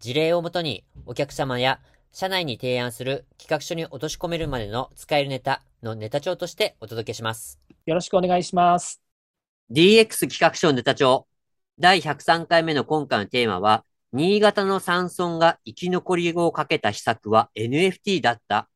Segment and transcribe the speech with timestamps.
[0.00, 1.80] 事例をもとにお客様や
[2.12, 7.58] 社内に提案する企画書に落とし込めるまでの使えるネタのネタ帳としてお届けします。
[7.86, 9.00] よろしくお願いします。
[9.72, 11.26] DX 企画書ネタ帳
[11.78, 18.68] 第103回目の今回のテーマは新潟の山村が生き残りをかけた施策は NFT だった。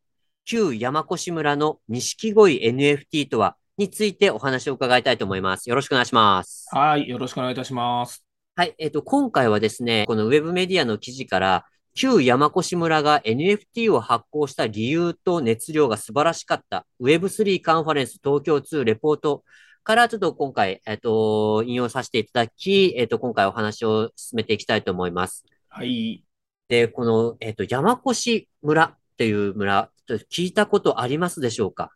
[0.44, 5.69] 旧山越村の錦鯉 NFT とはについてお話を伺いたいと思います。
[5.69, 6.66] よろしくお願いします。
[6.72, 8.27] はい、よろしくお願いいたします。
[8.58, 19.44] はい、えっ、ー、と、今回はですね、このウェブメディアの記事から、旧山越村が NFT を発行した理由と熱量が素晴らしかった Web3 カンファレンス東京2レポート
[19.84, 25.44] からちょっと今回、えっ、ー、と、引用させていただき、えっ、ー、と、今回お話を進めていきたいと思います。
[25.68, 26.24] はい。
[26.66, 29.88] で、この、えっ、と、山越村っていう村、
[30.33, 31.92] 聞いたことありますでしょうか？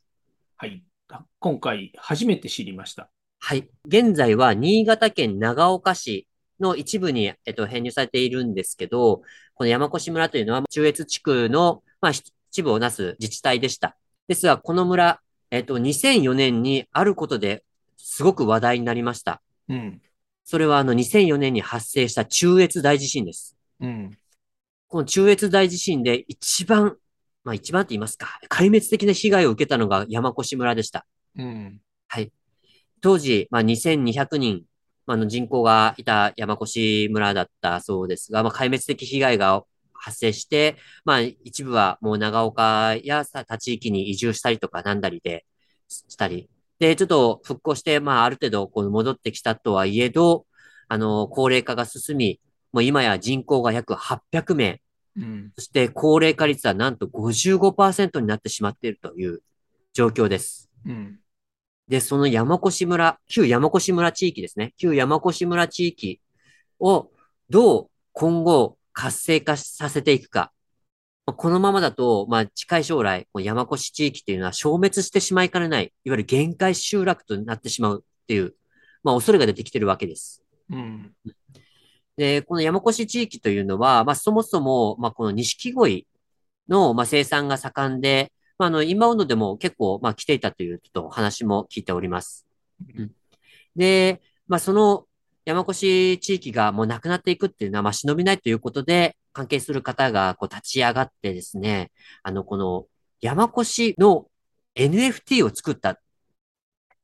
[0.59, 0.85] はい。
[1.41, 3.11] 今回初めて知りました。
[3.41, 3.69] はい。
[3.85, 6.29] 現在は新潟県長岡市
[6.61, 9.23] の一部に、えっと、編入されているんですけど、
[9.55, 13.97] この山越村というのは中越地区の、まあ、一部をなす自治体でした。
[14.29, 17.65] ですが、この村、えっと、2004年にあることで
[17.97, 19.43] すごく話題になりました。
[19.69, 20.01] うん。
[20.45, 23.57] それはあの2004年に発生した中越大地震です。
[23.81, 24.11] うん。
[24.89, 26.97] この中越大地震で一番
[27.45, 31.07] まあ一番と言いますか、壊滅的な被害を受けたのが山越村でした。
[31.37, 31.81] うん。
[32.09, 32.33] はい。
[33.01, 34.63] 当時、まあ2200人、
[35.07, 45.45] まあ、の人口がいた山越村だったそうですが、まあ壊滅的被害が発生して、まあ一部はもう長岡や他地域に移住したりとかなんだりで、
[45.89, 46.49] したり。
[46.79, 50.47] で、ちょっと復興して、まあある程度こう戻ってきたとはいえど、
[50.89, 52.41] あの、高齢化が進み、
[52.73, 54.81] もう今や人口が約800名、
[55.17, 59.43] うん、そして高齢化率はなんと55%になってしまっているという
[59.93, 60.71] 状況です。
[60.87, 61.19] うん、
[61.89, 64.75] で、その山越村、旧山越村地域ですね。
[64.79, 66.21] 旧山越村地域
[66.81, 67.11] を
[67.51, 70.53] どう今後活性化させていくか。
[71.25, 78.55] このままだと、まあ、近い将来、山越地域っていうのは消滅してしまいかねない、いわゆる限界集落となってしまうっていう、
[79.05, 80.43] まあ、恐れが出てきてるわけです。
[80.71, 81.13] うん。
[82.17, 86.07] で、この山越地域というのは、まあ、そもそも、まあ、この錦鯉
[86.69, 88.33] の、まあ、生産が盛んで、
[88.63, 92.47] まあ、あの、今温度でも結構、まあ、来ていたという、ちょっと話も聞いております。
[92.97, 93.11] うん、
[93.75, 95.07] で、まあ、その
[95.45, 101.91] 山越地域がもうなくなっていくっていうのは、まあ、忍びないということで、関係する方がこう立ち上がってですね、
[102.23, 102.87] あの、この
[103.21, 104.29] 山越の
[104.77, 106.01] NFT を作った。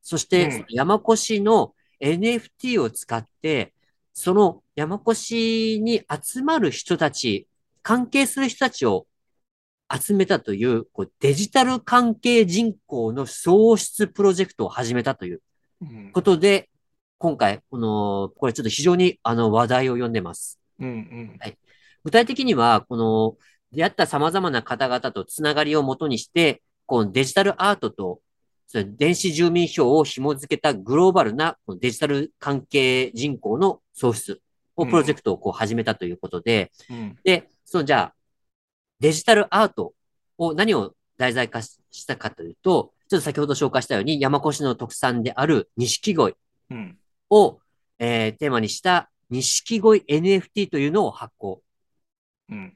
[0.01, 3.73] そして、山越の NFT を使って、
[4.13, 5.33] その山越
[5.81, 7.49] に集まる人たち、
[7.83, 9.07] 関係する人たちを
[9.91, 15.41] 集めたという、こうデジタル関係人口の創出プロジェクトを始めたという
[16.13, 16.65] ことで、うん、
[17.19, 20.59] 今回、この、これちょっと非常にあの話題を読んでます。
[20.79, 21.57] うんうん、はい、
[22.03, 23.37] 具体的には、この
[23.71, 28.21] 出会った様々な方々とつながりをもとにして、このデジタルアートと
[28.73, 34.41] 電子住民票を紐付けたグローバルなデジタル関係人口の創出
[34.75, 38.15] をプロジェクトをこう始めたということで、うん、で、そのじゃあ、
[38.99, 39.93] デジタルアート
[40.37, 41.77] を何を題材化し
[42.07, 46.35] たかというと、ちょっと先ほど紹介したように山越の特産である錦鯉
[47.29, 47.57] を、うん、
[47.99, 51.61] えー、テーマにした錦鯉 NFT というのを発行。
[52.49, 52.73] うん、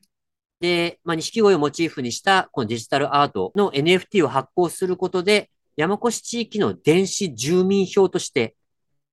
[0.60, 8.56] で、まあ、錦鯉をモチーフにしたこのデジタルアートの NFT を発行することで、山越地域の電子住民票として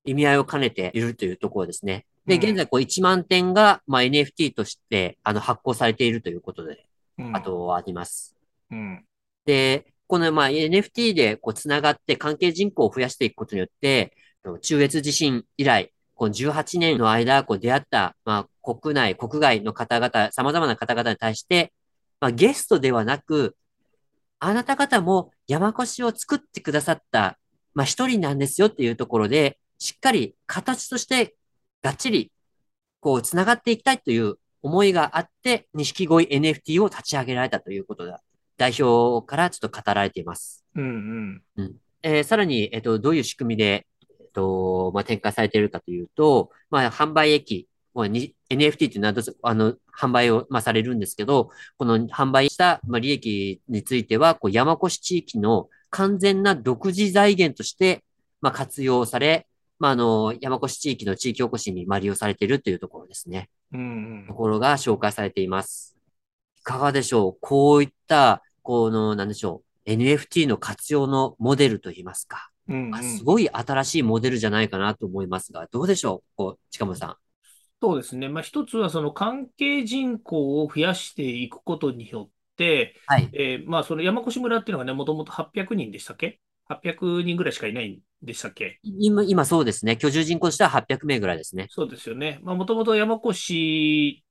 [0.04, 2.06] 意味合いを兼ねているというところですね。
[2.27, 6.86] で、現在こう1万点が、まあ、NFT としてあの発行されているということで、
[7.32, 8.36] あとはあります。
[8.70, 9.04] うん、
[9.44, 14.12] で、このまあ NFT でこうつながって関係人口を増やしていくことによって、
[14.62, 21.72] 中越地震以来、この18年の間、こう出会った、まあ、国内、国外の方々、様々な方々に対して、
[22.20, 23.56] まあ、ゲストではなく、
[24.38, 27.38] あなた方も山越を作ってくださった、
[27.74, 31.36] まあ、一人なんですよっていうところで、しっかり形として
[31.82, 32.32] がっちり、
[33.00, 38.22] こう、繋がっていきたいという思いがあって、錦鯉 NFT を立ち上げられたということだ。
[38.57, 40.65] 代表からちょっと語られています。
[40.74, 41.42] うんうん。
[41.57, 43.86] うんえー、さらに、えっ、と、どういう仕組みで、
[44.21, 58.04] えっ、と、まあ、展開されているかというと、まあ、販売益このに NFT っていうのはどうぞあの、販売を、まあ、されるんですけど、この販売した、まあ、利益については、こう山越地域の完全な独自財源として、
[58.41, 59.47] まあ、活用され、
[59.80, 63.50] まあ、あの、山越地域の地域おこしに、まあ、利用されているというところですね。
[63.72, 65.97] うんところが紹介されています。
[66.59, 67.38] いかがでしょう？
[67.41, 72.50] こういった、この、なんでしょう、NFT の活用のモデルといいますか。
[72.68, 76.36] うんあすごい新しいモデルじゃないかなと思いますが、どうでしょう？
[76.36, 77.16] こう、近本さん。
[77.82, 78.28] そうですね。
[78.28, 83.30] まあ、一つはその関係人口を増やしていくことによって、はい。
[83.32, 88.80] えーまあ、その山越村っていうのがね、もともと800人でしたっけ ?800 人ぐらいしかいないんでしたっけ？
[88.82, 89.96] 今、今そうですね。
[89.96, 91.68] 居住人口としては800名ぐらいですね。
[91.70, 92.40] そうですよね。
[92.42, 93.34] まあ、もともと山越っ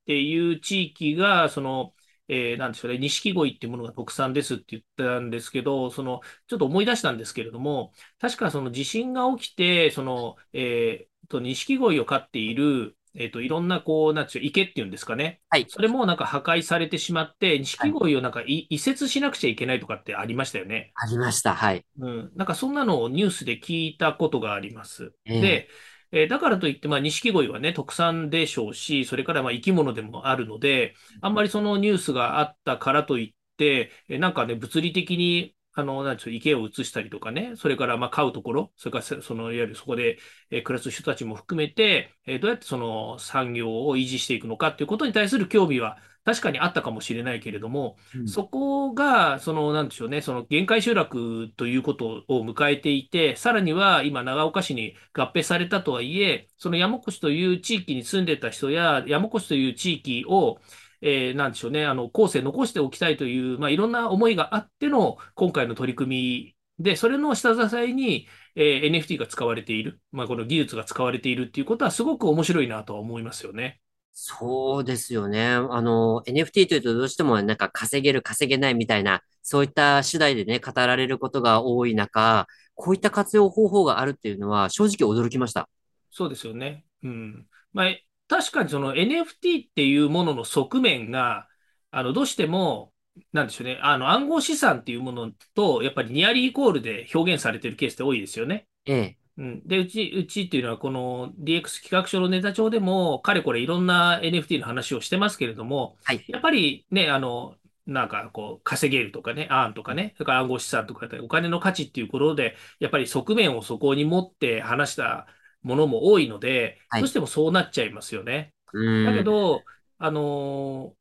[0.06, 1.94] ていう地域が、その、
[2.28, 15.40] えーなんでしょうね、錦鯉っていうものが特産ですって言ったんですけど、その、ちょっと思い出したんですけれども、確かその地震が起きて、その、えーと、錦鯉を飼っている、えっと、いろんな、こう、なんていう、池っていうんですかね。
[15.50, 15.66] はい。
[15.66, 20.94] それもなんか破壊されてしまって、錦鯉をなんかい移設しなくちゃいけないとかってありましたよね。
[20.94, 21.54] ありました。
[21.54, 21.84] はい。
[21.98, 22.32] うん。
[22.36, 25.12] なんかそんなのをニュースで聞いたことがあります。
[25.26, 25.68] ええで、
[26.12, 40.18] えーだからといって、まあ、錦鯉はね、特産でしょうし、それからまあ生き物でもあるので、あんまりそのニュースがあったからといって、えーなんかね、物理的に、あの、なんていうの池を移したりとかね、それからまあ飼うところ、それからせその、いわゆるそこで、
[40.50, 48.26] えー暮らす人たちも含めて、えーどうやってその産業を維持していくのかっていうことに対する興味は確かにあったかもしれないけれども、うん。
[48.26, 60.58] そこが、その、なんでしょうね、その限界集落ということを迎えていて、さらには今、長岡市に合併されたとはいえ、その山越という地域に住んでた人や、山越という地域を、
[61.02, 68.26] えーなんでしょうね、あの、後世残しておきたいという、まあ、いろんな思いがあっての今回の取り組みで、それの下支えに、
[68.56, 73.80] えー NFT が使われている、まあ、この技術が使われているっていうことは、すごく面白いなとは思いますよね。
[74.12, 75.46] そうですよね。
[75.52, 85.68] あの、NFT というとどうしてもなんか稼げる、稼げないみたいな、そういった次第でね、語られることが多い中、こういった活用方法があるっていうのは正直驚きました。
[86.10, 86.84] そうですよね。
[87.02, 87.48] うん。
[87.72, 87.86] まあ、
[88.30, 91.48] 確かにその NFT っていうものの側面が、
[91.90, 92.92] あの、どうしても、
[93.32, 98.68] なんでしょうね、あの、暗号資産っていうものと、やっぱりニアリーイコールで表現されてるケースって多いですよね。
[98.86, 99.16] ええ。
[99.36, 99.66] うん。
[99.66, 106.24] で、うち、うちっていうのは、この DX 企画書のネタ帳でも、かれこれいろんな NFT の話をしてますけれども、はい。
[106.28, 107.56] やっぱりね、あの、
[107.86, 115.26] なんかこう、稼げるとかね、アーンとかね、それから暗号資産とかでお金の価値っていうことで、やっぱり側面をそこに持って話した
[115.62, 118.54] ものも多いので、はいどうしてもそうなっちゃいますよね。
[118.72, 119.24] うだけん。
[119.24, 119.64] ど、
[119.98, 121.00] あのー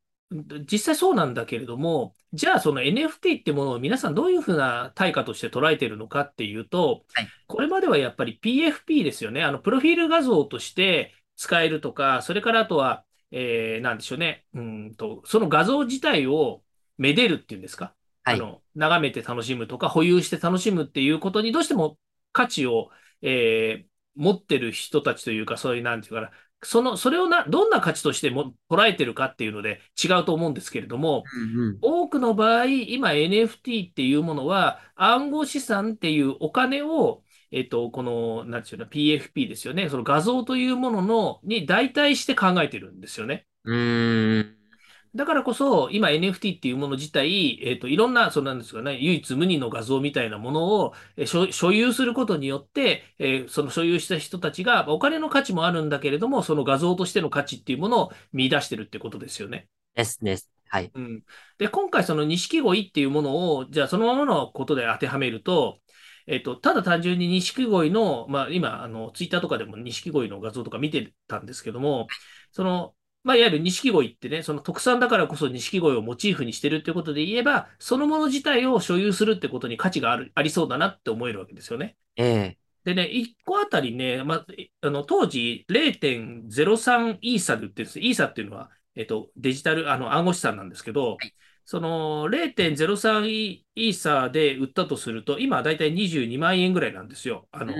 [0.71, 9.43] 実際そうなんだけれども、じゃあその NFT ってものを皆さんどういうふうな対価として捉えているのかっていうとはい、これまではやっぱり PFP ですよね。
[9.43, 14.45] あの、プロフィール画像として使えるとか、それからあとは、えーなんでしょうね。
[14.53, 16.63] うんと、その画像自体を
[16.99, 17.95] めでるっていうんですか？
[18.23, 18.35] はい。
[18.35, 21.97] あの、眺めて楽しむとか、保有して楽しむっていうことにどうしても
[22.33, 22.91] 価値を、
[23.23, 31.77] えー持ってる人たちというか、そういう、なんていうかな、その、それをな、どんな価値としても捉えてるかっていうので違うと思うんですけれども、うんうん。
[31.81, 39.89] 多くの場合、今 NFT っていうものは暗号資産っていうお金を、えっと、この、なんていうの、PFP ですよね。
[39.89, 43.47] その画像というものの、に代替して考えてるんですよね。
[43.63, 44.58] うーん。
[45.15, 59.67] だからこそ、今 NFT っていうもの自体、えっと、いろんな、そうなんですかね、唯一無二の画像みたいなものをえ所所有することによって、えーその所有した人たちが、お金の価値もあるんだけれども、その画像としての価値っていうものを見出してるってことですよね。
[59.95, 60.37] ですね。
[60.69, 60.91] はい。
[60.93, 61.23] うん。
[61.57, 65.79] で、今回その錦鯉っていうものを、じゃあそのままのことで当てはめると、
[66.27, 72.07] えっと、ただ単純に錦鯉の、まあ今、あの、ツイッターとかでも錦鯉の画像とか見てたんですけども、
[72.51, 81.97] その、まあ、いわゆる錦鯉ってね、その特産だからこそ錦鯉をモチーフにしてるってことで言えば、そのもの自体を所有するってことに価値がある、ありそうだなって思えるわけですよね。
[82.15, 82.57] ええ。
[82.85, 84.45] でね、1個あたりね、まあ、
[84.81, 87.99] あの当時0.03イーサで売ってるんです。
[87.99, 91.33] イーサっていうのは、えっと、デジタル、あの暗号資産なんですけど、はい
[91.69, 97.47] その0.03イーサで売ったとすると、今はだいたい22万円ぐらいなんですよ。
[97.51, 97.75] あの。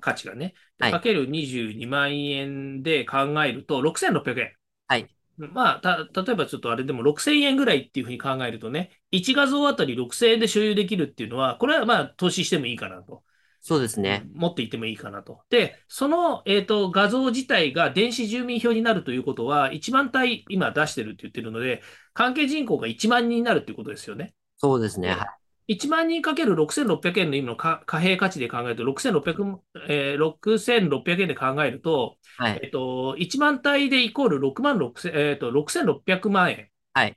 [0.00, 0.54] 価値がね。
[0.80, 4.52] はいかける22万円で考えると6600円。
[4.88, 5.08] はい。
[5.38, 13.22] まあ、た、例えばちょっとあれでも6000円ぐらいっていうふうに考えるとね、1画像あたり6000円で所有できるっていうのは、これはまあ投資してもいいかなと。
[13.66, 14.26] そうですね。
[14.34, 15.40] 持っていってもいいかなと。
[15.48, 21.80] で、その、えーと、画像自体が電子住民票になるということは、1万体今出してるって言ってるので、
[22.12, 24.34] 関係人口が1万人になるっていうことですよね。
[24.58, 25.12] そうですね。
[25.12, 25.28] はい。
[25.66, 32.60] 1万人かける6600円の今の貨貨幣価値で考えると、6600、えー、6600円で考えると、はい。
[32.62, 36.68] えっと、1万体でイコール6万6千、えっと、6600万円。
[36.92, 37.16] はい。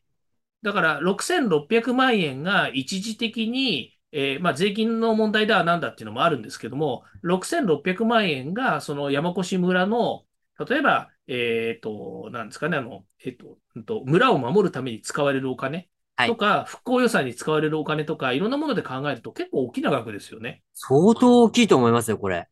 [0.64, 10.24] だから6600万円が一時的に、えーまあ、税金の問題だなんだっていうのもあるんですけども、6600万円がその山越村の、
[10.68, 16.30] 例えば、えっと、なんですかね、あの、えっと、うんと村を守るために使われるお金はい。
[16.30, 20.64] とか、復興予算に使われるお金とか、いろんなもので考えると結構大きな額ですよね。
[20.74, 22.48] 相当大きいと思いますよ、これ。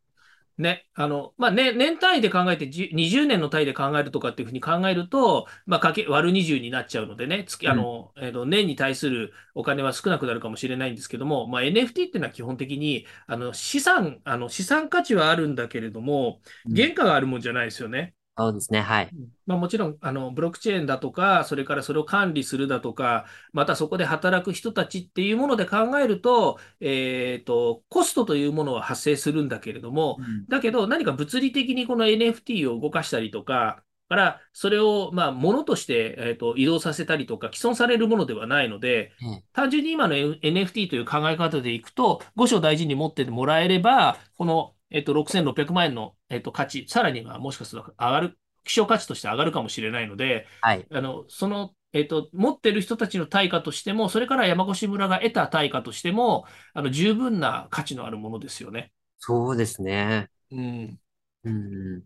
[0.57, 7.71] ね、あの、まあ、ね、年単位で考えて、じ20年の単位で考えるとかっていうふうに考えると、まあ、かけ、割る20になっちゃうのでね、月、うん。
[7.73, 16.75] あの、えっと、年に対するお金は少なくなるかもしれないんですけども、まあ、NFT っていうのは基本的に、あの、資産、あの、資産価値はあるんだけれども、うん。
[16.75, 18.14] 原価があるもんじゃないですよね。
[18.37, 18.81] そうですね。
[18.81, 19.11] はい。
[19.45, 30.45] まあ、もちろん、あの、ブロックチェーンだとか、それからそれを管理するだとか、またそこで働く人たちっていうもので考えると、えっと、コストというものは発生するんだけれども、うん。
[30.47, 50.87] だけど何か物理的にこの NFT を動かしたりとか、から、それを、まあ、ものとして、えっと、移動させたりとか、既存されるものではないので、ええ単純に今の NFT という考え方でいくと、五章大事に持ってもらえれば、この、えっと、6600万円の、えっと、価値、さらにはもしかすると上がる希少価値として上がるかもしれないので、はい。
[50.91, 58.91] あの、その、えっと、持ってる人たちの対価としても、それから山越村が得た対価としても、あの、十分な価値のあるものですよね。
[59.19, 60.29] そうですね。
[60.51, 60.99] うん。
[61.43, 62.03] うん。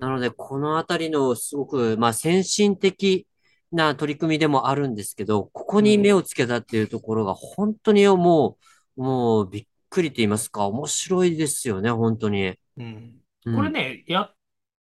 [0.00, 3.26] なので、このあたりのすごく、まあ、先進的
[3.72, 6.16] な取り組みでもあるんですけど、ここに目うん。
[6.16, 8.58] をつけたっていうところが、本当にも
[8.96, 12.58] う、もうびっくりと言いますか、面白いですよね、本当に。
[12.76, 13.20] うん。
[13.46, 13.56] うん。
[13.56, 14.36] これね、やっ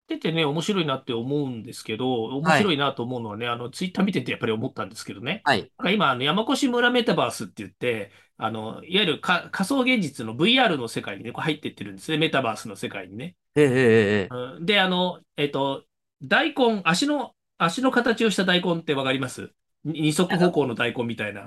[0.08, 2.62] ててね、面白いなって思うんですけど、面はい。
[2.62, 5.42] 白いなと思うのはね、あの、ツイッター見ててやっぱり思ったんですけどね。
[5.44, 5.72] はい。
[5.92, 12.18] 今、あの、山越村メタバースって言って、あの、いわゆるか仮想現実の VR の世界にね、こう入ってってるんですね。
[12.18, 13.36] メタバースの世界にね。
[13.56, 15.86] ええ、ええ、ええうんで、あの、えっと、
[16.24, 19.42] 大根、足の、足の形をした大根ってわかります？
[19.42, 19.50] に
[19.86, 21.46] 二足歩行の大根みたいな。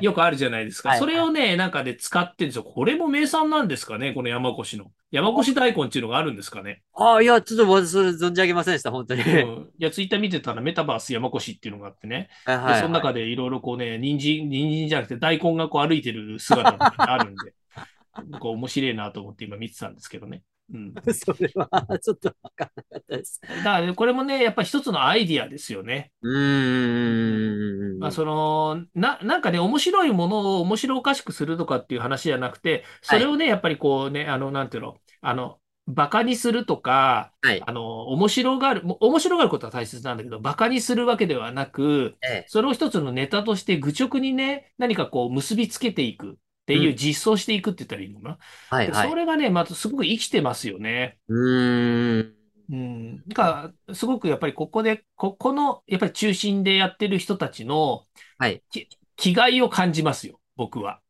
[0.00, 0.90] よくあるじゃないですか。
[0.90, 0.98] はい。
[0.98, 2.62] それをね、なんかで使ってるんですよ。
[2.62, 4.86] これも名産なんですかねこの山越の。
[5.10, 9.22] 山越大根っていうのがあるんですかねああ、いや、ちょっと私それ存じ上げませんでした、本当に。
[9.22, 9.70] うん。
[9.78, 12.28] いや、ツイッター見てたらメタバース山越っていうのがあってね。
[12.44, 13.02] はい、で、はい、そのはい。
[13.02, 17.54] 中でいろいろこうね、人参、人参じゃなくて大根がこう歩いてる姿とかあるんで、
[18.38, 20.42] こう面白いなと思って今見てたんですけどね。
[20.74, 20.94] うん。
[21.14, 23.40] それは、ちょっとわかんなかったです。
[23.40, 26.10] だからね、これもね、やっぱり一つのアイディアですよね。
[26.22, 28.10] うまあ。
[28.10, 33.20] その、な、なんかね、面白いものを面白おかしくするとかっていう話じゃなくて、はい。
[33.20, 37.62] それをね、やっぱりこうね、あの、なんていうの、あの、バカにするとか、はい。
[37.64, 42.44] あの、面白がる、も面白がることは大切なんだけど、バカにするわけではなく、ええ。
[42.48, 46.96] それを一つのネタとして愚直にね、何かこう結びつけていくっていううん。
[46.96, 48.38] 実装していくって言ったらいいのかな？
[48.70, 49.08] はい、で、はい。
[49.10, 51.18] それがね、またすごく生きてますよね。
[51.28, 52.34] うーん。
[52.70, 53.22] うん。
[53.28, 58.04] だから、すごくやっぱりここで、ここの、やっぱり中心でやってる人たちの、
[58.38, 58.62] はい。
[58.70, 61.00] き気概を感じますよ、僕は。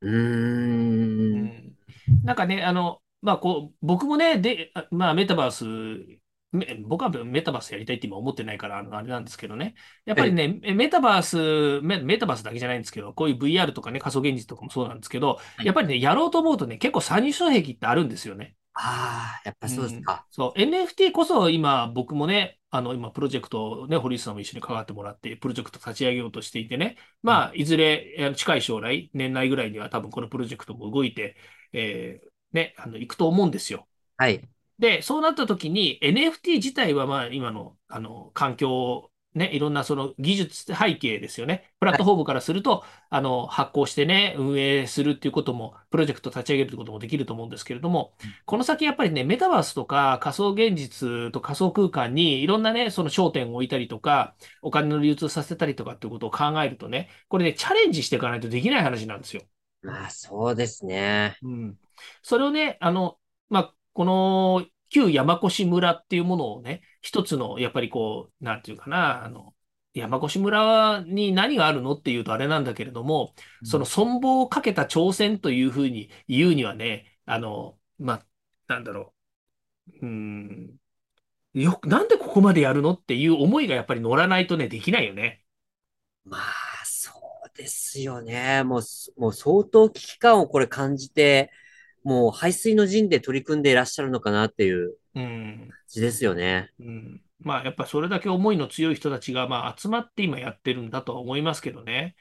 [0.00, 1.34] うーん。
[1.34, 1.76] うん。
[2.22, 6.18] なんかね、あの、まあ、こう、僕もね、で、あまあ、メタバース、め
[6.86, 9.74] 僕はメタバースやりたいって今思ってないから、あの、あれなんですけどね。
[10.04, 10.26] やっぱはい。
[10.26, 15.68] りね、メタバースメ、メタバースだけじゃないんですけど、こういう VR とかね、仮想現実とかもそうなんですけど、はい。
[15.68, 18.56] やっぱりね、やろうと思うとね、結構参入障壁ってあるんですよね。
[18.74, 19.74] ああ、やっぱうん。
[19.74, 20.26] そうですか。
[20.30, 26.96] そう、NFT こそ今、僕もね、あの、今、プロジェクトをね、堀内さんも一緒に関わってもらって、プロジェクト立ち上げようとしていてね、
[27.28, 27.42] うん。
[27.42, 31.36] まあ、いずれ、近い将来、年内ぐらいには多分このプロジェクトも動いて、
[31.72, 33.88] えーね、あの、行くと思うんですよ。
[34.16, 34.48] はい。
[34.78, 41.72] で、そうなった時に NFT 自体はまあ今の、あの環境、ね、いろんなその技術背景ですよね。
[41.80, 41.98] プラッはい。
[41.98, 48.14] トフォームからすると、あの発行してね、運営するっていうことも、プロジェクト立ち上げるってこともできると思うんですけれども、
[48.46, 59.42] この先やっぱりね、メタバースとか仮想現実と仮想空間にいろんなね、その焦点を置いたりとか、お金の流通させたりとかっていうことを考えるとね、これね、チャレンジしていかないとできない話なんですよ。
[59.82, 61.36] まあ、そうですね。
[61.42, 61.78] うん。
[62.22, 69.54] それをね、あの、まあ、この旧山越村っていうものをね、一つの、やっぱりこう、なんていうかな、あの、
[69.94, 73.34] 山越村に何があるのっていうとあれなんだけれども、
[73.64, 78.26] そのうん存亡をかけた挑戦というふうに言うにはね、あの、まあ、
[78.66, 79.14] なんだろ
[80.02, 80.76] う、うん、
[81.54, 85.44] よ、なんでここまでやるのっていう思いがやっぱり乗らないとね、できないよね。
[86.24, 86.42] まあ、
[86.84, 87.10] そ
[87.44, 88.64] うですよね。
[88.64, 91.52] もうす、もう相当危機感をこれ感じて、
[92.04, 95.74] もう排水の陣で取り組んでいらっしゃるのかなっていう感うん。
[95.88, 96.72] じですよね。
[96.80, 97.22] うん。
[97.40, 102.16] まあ、やっぱそれだけ思いの強い人たちが、まあ、集まって今やってるんだとは思いますけどね。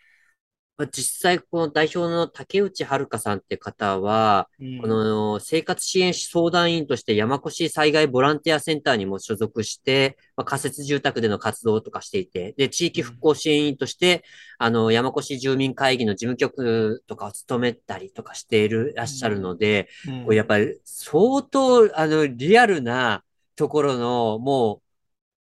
[0.83, 14.23] まあ、実際、この代表の竹内遥さんって方は、こうん、の生活支援相談員として山越災害ボランティアセンターにも所属して、まあ、仮設住宅での活動とかしていて、で、地域復うん、興支援員として、
[14.57, 19.89] あの、山越住民会議の事務局とかを務めたりとかしている、らっしゃるうん、ので、
[20.21, 23.23] こうやっうんぱり相当、あの、リアルな
[23.55, 24.83] ところの、もう、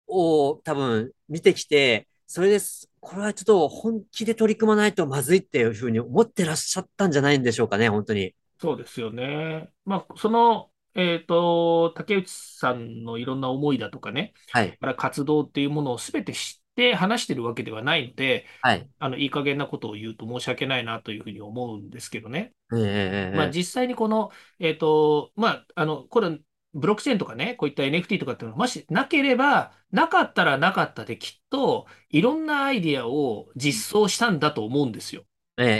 [0.08, 2.90] を多分見てきて、それです。
[2.98, 8.34] これはちょっと本気で取り組まないとまずいっていうふうに思ってらっしゃったんじゃないんでしょうかね、本当に。
[8.60, 9.70] そうですよね。
[9.84, 14.76] まあ、その、えっと、竹内さんのいろんな思いだとかね、はい。
[14.76, 18.88] から活動っていうものをすべて知って話してるわけではないので、はい。
[18.98, 22.50] あの、いい加減なことを言うと申し訳ないなというふうに思うんですけどね。
[22.74, 26.36] ええ、えまあ、実際にこの、えっと、まあ、あの、これ、
[26.74, 35.24] ブロックチェーンとかね、こういった NFT とかっていうのは、もしなければ、なかったらなかったで、きっと、いろんなアイディアを実装したんだと思うんですよ。
[35.56, 35.72] ええ、ええ、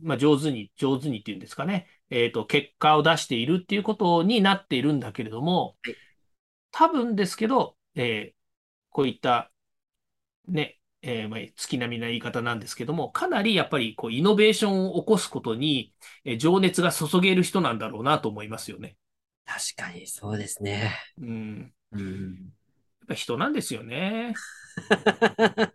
[0.00, 6.00] まあ、上手に、上手にっていうんですかね、えっと、結果を出しているっていうことになっているんだけれども、はい。
[6.72, 8.40] 多分ですけど、えー
[8.90, 9.52] こういった
[10.48, 18.96] ね、えーまあ、月並みな言い方なんですけども、かなりやっぱりこうイノベーションを起こすことに、えー情熱が注げる人なんだろうなと思いますよね。
[19.46, 20.92] 確かにそうですね。
[21.20, 21.72] うん。
[21.92, 22.34] うん。
[23.00, 24.34] やっぱ人なんですよね。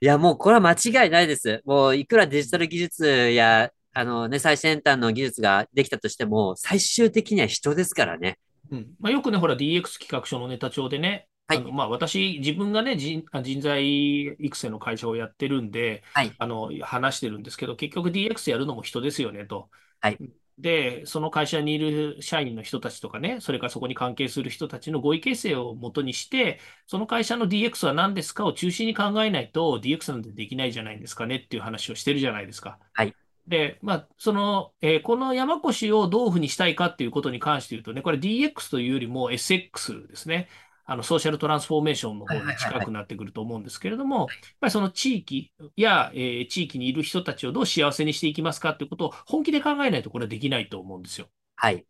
[0.00, 1.62] いや、もうこれは間違いないです。
[1.64, 8.38] もういくらデジタル技術や、あのね、最先端の技術ができたとしても、最終的には人ですからね。
[8.70, 8.94] うん。
[8.98, 11.58] まあ、よくね、ほら DX 企画書のネタ帳でね、はい。
[11.58, 16.32] あの、まあ、私、自分がね、人、人材育成の会社をやってるんで、はい。
[16.38, 19.70] あの、話してるんですけど、結局 DX やるのも人ですよね、と。
[20.00, 20.18] はい。
[20.56, 32.78] で、その会社にいる社員の人たちとかね、それからそこに関係する人たちの合意形成をもとにして、その会社の DX は何ですかを中心に考えないと DX なんてできないじゃないですかねっていう話をしてるじゃないですか。
[32.92, 33.14] はい。
[33.46, 40.48] で、まあ、その、えーこの山越をどういうふうにしたいかっていうことに関して言うとね、これ DX というよりも SX ですね。
[40.86, 42.38] あの、ソーシャルトランスフォーメーションのはい。
[42.38, 42.56] 方に。
[42.56, 44.28] 近くなってくると思うんですけれども、やっ
[44.60, 51.28] ぱりその地域や、えー地域にいる人たちをどう幸せにしていきますかっていうことを本気で考えないとこれはできないと思うんですよ。
[51.56, 51.86] はい。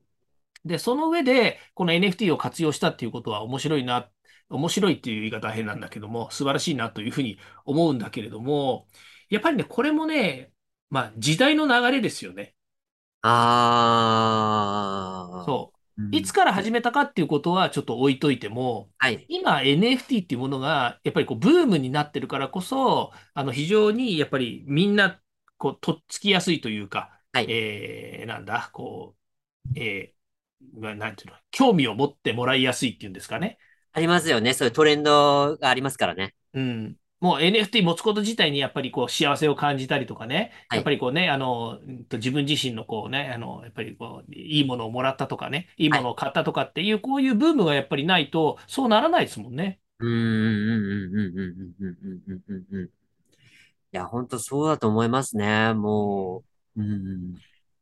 [0.65, 4.11] で、その上で、この NFT を活用したっていうことは面白いな、
[4.49, 8.89] 面白いっていう言い方は変なんだけども、素晴らしいなというふうに思うんだけれども、
[9.29, 10.53] やっぱりね、これもね、
[10.91, 12.55] まあ時代の流れですよね。
[13.23, 15.65] あー。
[15.65, 15.74] そう。
[16.13, 16.33] いつうん。
[16.35, 19.25] から始めたかっていうことはちょっと置いといても、はい。
[19.29, 25.21] 今 NFT っていうものがやっぱりこうブームになってるからこそ、あの非常にやっぱりみんな
[25.57, 27.47] こうとっつきやすいというか、はい。
[27.49, 29.17] えー、なんだ、こ
[29.75, 33.59] う、えー、まあなんていうの、興味を持ってもらいやすいっていうんですかね。
[33.93, 34.55] ありますよね。
[34.55, 36.35] そういうトレンドがありますからね。
[36.53, 36.97] うん。
[37.25, 40.79] もう NFT 持つこと自体にやっぱりこう幸せを感じたりとかね、はい。
[40.79, 46.01] やっぱりこうね、あの、うんと自分自身のこうね、あの、やっぱりこう、いいものをもらったとかね、いいはい。
[46.03, 49.81] ものを買ったとかっていう、こういうブームがやっぱりないと、そうならないですもんね。
[50.01, 50.11] うん。
[50.11, 50.17] うん。
[51.15, 51.19] うん。
[51.19, 51.39] うん。
[51.39, 51.75] うん。
[51.81, 51.97] うん。
[52.03, 52.23] うん。
[52.29, 52.43] うん。
[52.47, 52.83] うん。
[52.83, 52.91] うん
[53.93, 55.69] いや、本当そうだと思いますね。
[55.71, 56.45] うんも
[56.77, 56.83] う。
[56.83, 57.35] うん。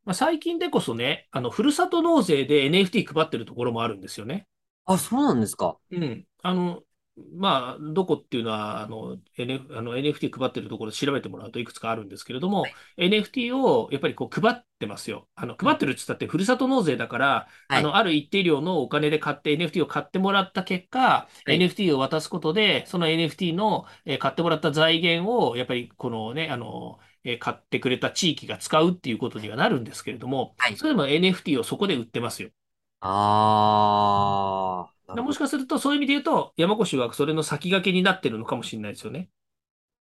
[0.04, 4.46] まあ、最近でこそね、あの、ふるさと納税で NFT 配ってるところもあるんですよね。
[4.84, 5.78] あ、そうなんですか。
[5.90, 6.26] うん。
[6.42, 6.82] あの、
[7.34, 12.74] まあ、どこっていうのは、あの、NF、あの NFT 配ってるところ調べてもらうといくつかあるんですけれども、はい。
[12.96, 15.28] NFT をやっぱりこう配ってますよ。
[15.34, 17.78] あの、配ってるって言ったって、ふるさと納税だから、はい。
[17.80, 21.56] あの、ある一定量のお金で買って NFT を買ってもらった結果、はい。
[21.56, 30.76] NFT を渡すことで、その NFT の、えー買ってもらった財源を、やっぱりこのね、あの、えー買ってくれた地域が使うっていうことにはなるんですけれども、はい。
[30.76, 32.50] それでも NFT をそこで売ってますよ。
[33.04, 35.10] あー。
[35.10, 35.32] なでも。
[35.32, 39.30] しかすると、そういう意味で言うと、山越はそれの先駆けになってるのかもしれないですよね。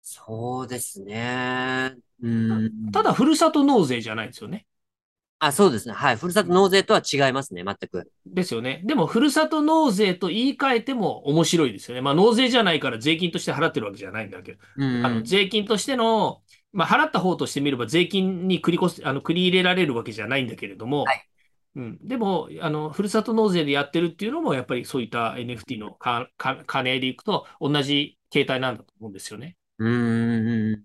[0.03, 1.97] そうですね。
[2.21, 2.29] う
[2.93, 3.03] たたん。
[3.03, 4.67] だ、ふるさと納税じゃないですよね。
[5.39, 5.95] あ、そうですね。
[5.95, 6.17] はい。
[6.17, 7.63] ふるさと納税とは違いますね。
[7.65, 8.11] 全く。
[8.27, 8.83] ですよね。
[8.85, 12.01] でも、ふるさと納税と言い換えても面白いですよね。
[12.01, 15.25] まあ、納税じゃないから税金として払ってるわけじゃないんだけど、うんあの、うん。
[15.25, 21.29] 税金としての、まあ、払った方としてみれば税金に繰り越す、あの、繰り入れられるわけじゃないんだけれども、はい。
[21.77, 21.99] うん。
[22.09, 29.57] でも、あの、ふるさと納税でやってるっていうのも、やっぱりそういった NFT のか、か、金でいくと同じ形態なんだと思うんですよね。
[29.79, 30.85] うん。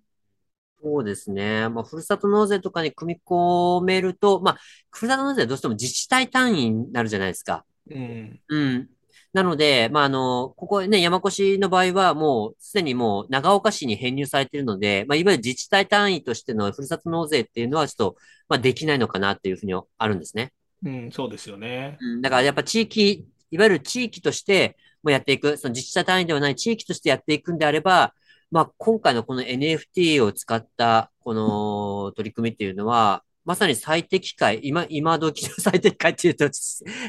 [0.83, 1.69] そうですね。
[1.69, 4.57] まあ、ふるさと納税とかに組み込めると、まあ、
[4.91, 7.65] ふるさと納税はどうしても自治体単位になるじゃないですか。
[7.89, 8.41] うん。
[8.49, 8.89] うん。
[9.33, 18.17] なので、まあ、あの、ここね、山越の場合はもうすでにもう長岡市に編入されているので、まあ、いわゆる自治体単位としてのふるさと納税っていうのはちょっと、
[18.49, 20.51] まあ、できないのかなっていうふうにあるんですね。
[20.83, 21.97] うん、そうですよね。
[21.99, 22.21] うん。
[22.21, 28.13] だからやっぱ地域いわゆる地域としてもやっていく、その自治体単位ではない地域としてやっていくんであれば、
[28.49, 36.49] まあ、今回のこの NFT を使ったこの取り組みっていうのは、まさに最適解、今、今時の最適解っていうと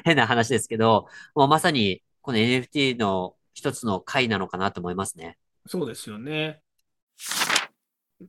[0.05, 5.37] 変な話ですけど、もうまさにこの NFT の一つの回なのかなと思いますね。
[5.67, 6.61] そうですよね。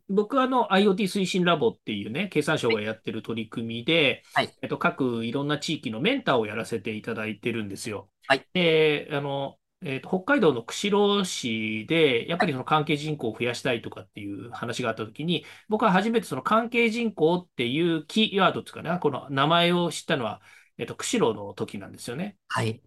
[0.10, 4.54] 僕はあの IoT 推進ラボっていうね、経産省がやってる取り組みで、はい。
[4.62, 8.10] えっと、各いろんな地域のメンターをやらせていただいてるんですよ。
[8.28, 8.46] はい。
[8.54, 20.42] で、あの、えっと、北海道の釧路市で、やっぱりその関係人口を増やしたいとかっていう話があったときに、僕は初めてその関係人口っていうキーワードっていうかな、この名前を知ったのは、
[20.78, 22.38] えっと、釧路の時なんですよね。
[22.48, 22.82] はい。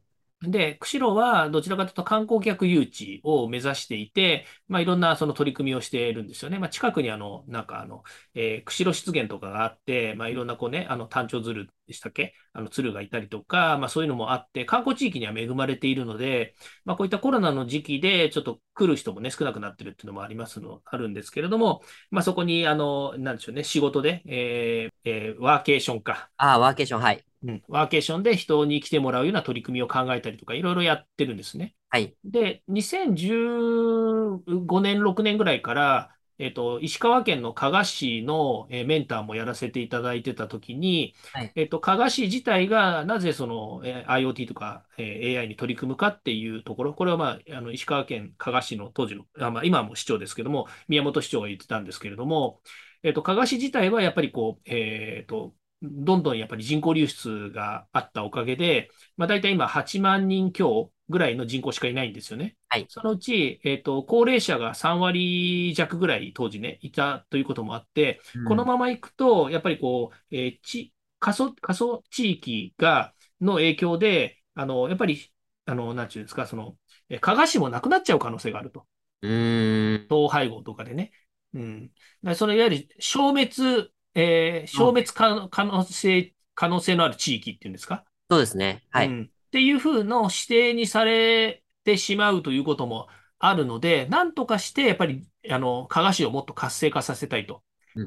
[0.50, 6.58] で、釧路はどちらかというと観光客誘致を目指していて、まあ、いろんなその取り組みをしているんですよね。
[6.58, 8.02] まあ、近くにあの、なんかあの、
[8.34, 12.34] えー釧路湿原とかがあって、まあ、いろんなこうね、あの、単調鶴でしたっけ？
[12.52, 16.54] あの、鶴がいたりとか、まあ、そういうのもあって、観光地域には恵まれているので、
[16.84, 27.24] まあ、こういったコロナの時期でちょっと来る人もね、少なくなってるっていうのもありますの、あるんですけれども、まあ、そこに、あの、なんでしょうね、仕事で、えーえーワーケーションか、ああ、ワーケーション、はい。
[27.46, 31.74] うん、ワーケーションで人に来てもらうような取り組みを考えたりとか、いろいろやってるんですね。
[31.90, 32.16] はい。
[32.24, 41.52] で、2015年、6年ぐらいから、えっと、石川県の加賀市の、えーメンターもやらせていただいてたときに、はい。
[41.54, 52.60] えっと、加賀市自体がなぜその、えー IoT とか、えー AI に取り組むかっていうところ、これはまあ、あの石川県加賀市の当時の、あまあ、今はもう市長ですけども、宮本市長が言ってたんですけれども、
[53.02, 62.56] えっと、加賀市自体はやっぱりこう、えっと、どんどんやっぱり人口流出があったおかげで、まあ、大体今8万人強ぐらいの人口しかいないんですよね。
[62.68, 62.88] はい。
[62.88, 68.44] そのうち、えっと、高齢者が3割弱ぐらい当時ね、いたということもあって、うん。
[68.44, 75.30] このままいくと、やっぱりこう、えーち、過疎、過疎地域が、の影響で、あの、やっぱり、
[75.66, 76.76] あの、なんていうんですか、その、
[77.08, 78.86] え加賀市もなくなっちゃう可能性があると。
[79.22, 80.06] うーん。
[80.10, 81.12] 統廃合とかでね。
[81.54, 81.92] うん。
[82.34, 88.04] そのいわゆる消滅、えー消滅可可能性、可能性のある地域っていうんですか？
[88.30, 88.82] そうですね。
[88.90, 89.08] はい。
[89.08, 89.22] うん。
[89.22, 97.62] っていうふうの指定にされてしまうということもあるので、なんとかして、やっぱり、あの、加賀市をもっと活性化させたいと。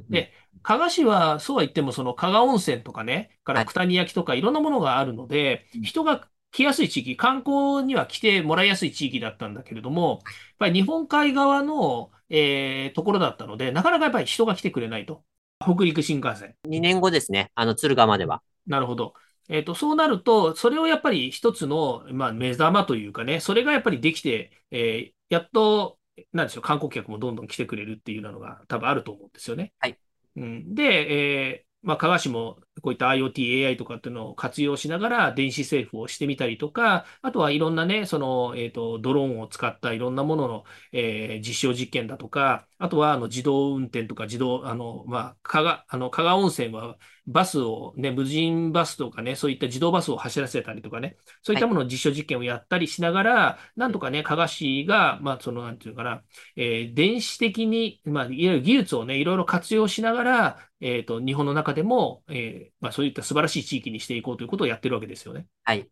[0.10, 3.66] で、加賀市は、そうは言っても、その加賀温泉とかね、からはい。
[3.66, 15.24] 九谷焼とかいろんなものがあるので、うん人が来やすい地域、観光には来てもらいやすい地域だったんだけれども、やっぱり日本海側の、えーところだったので、なかなかやっぱり人が来てくれないと。
[15.60, 16.56] 北陸新幹線。
[16.66, 17.52] 2年後ですね。
[17.56, 18.42] あの、敦賀までは。
[18.68, 19.14] なるほど。
[19.50, 26.00] えっと、そうなると、それをやっぱり一つの、まあ、目玉というかね、それがやっぱりできて、えーやっと、
[26.34, 29.74] なんでしょう、観光客もどんどん来てくれるっていうのが多分あると思うんですよね。
[29.80, 30.00] はい。
[30.36, 51.62] うん、で、えーまあ、加賀市もこういった IoT、AI とかっていうのを活用しながら電子政府をしてみたりとか、あとはいろんなね、その、えっと、ドローンを使ったいろんなものの、えー実証実験だとか、あとはあの自動運転とか自動、あの、まあ、加賀、あの、加賀温泉はバスをね、無人バスとかね、そういった自動バスを走らせたりとかね、そういっはい。
[51.62, 56.24] たものの実証実験をやったりしながら、なうんんとかね、加賀市が、まあ、その、なんていうのかな、
[56.56, 65.48] えー電子的に、まあ、いわゆる技術をね、いろいろ活用しながら、えっと、日本の中でも、えーまあ、そういった素晴らしい地域にしていこうということをやってるわけですよね。
[65.64, 65.90] はい。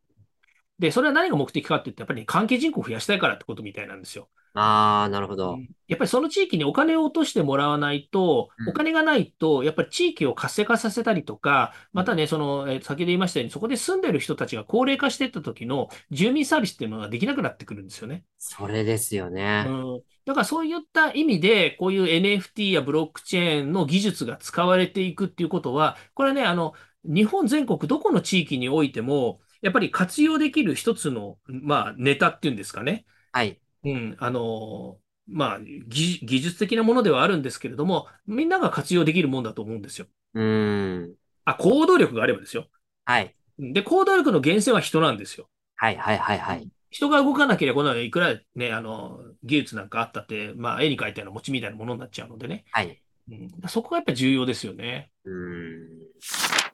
[0.79, 4.29] で、それは何が目的かって言って、やっぱり関係人口を増やしたいからってことみたいなんですよ。
[4.53, 5.53] ああ、なるほど。
[5.53, 8.69] うんやっぱりその地域にお金を落としてもらわないと、うん。
[8.69, 12.01] お金がないと、やっぱり地域を活性化させたりとか、うん。
[12.01, 18.25] またね、その、えー先ほど言いましたように、そこで住んでる人たちが高齢化していった時の住民サービスっていうのができなくなってくるんですよね。
[18.37, 19.65] それですよね。
[19.67, 20.03] うん。
[20.25, 33.05] だからそういった意味で、こういう NFT やブロックチェーンの技術が使われていくっていうことは、これはね、あの、日本全国どこの地域においても、やっぱり活用できる一つの、まあ、ネタっていうんですかね。
[33.31, 33.59] はい。
[33.83, 34.15] うん。
[34.19, 40.07] あの、まあ、技、技術的なものではあるんですけれども、みんなが活用できるもんだと思うんですよ。
[40.33, 41.15] うーん。
[41.45, 42.67] あ、行動力があればですよ。
[43.05, 43.35] はい。
[43.59, 45.49] で、行動力の源泉は人なんですよ。
[45.75, 46.69] はい、はい、はい、はい。
[46.89, 52.65] 人が動かなければ、このいくらね、あの、技術なんかあったって、まあ、絵に描いたような餅みたいなものになっちゃうのでね。
[52.71, 53.01] はい。
[53.29, 55.11] うん、そこがやっぱ重要ですよね。
[55.25, 56.66] うーん。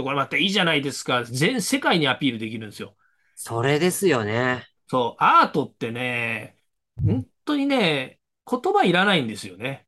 [0.00, 1.24] で、これまたいいじゃないですか。
[1.24, 2.96] 全世界にアピールできるんですよ。
[3.34, 4.68] それですよね。
[4.88, 6.56] そう、アートってね、
[6.96, 9.86] 本当にね、言葉いらないんですよね。